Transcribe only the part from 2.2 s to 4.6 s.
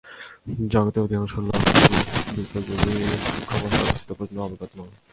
এই বৃত্তিগুলির সূক্ষ্মাবস্থার অস্তিত্ব পর্যন্ত